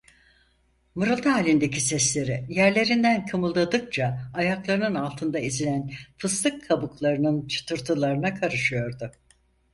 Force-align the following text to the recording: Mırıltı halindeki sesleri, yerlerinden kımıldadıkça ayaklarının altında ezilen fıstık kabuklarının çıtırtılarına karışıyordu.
Mırıltı 0.95 1.29
halindeki 1.29 1.81
sesleri, 1.81 2.45
yerlerinden 2.49 3.25
kımıldadıkça 3.25 4.31
ayaklarının 4.33 4.95
altında 4.95 5.39
ezilen 5.39 5.91
fıstık 6.17 6.67
kabuklarının 6.67 7.47
çıtırtılarına 7.47 8.33
karışıyordu. 8.33 9.11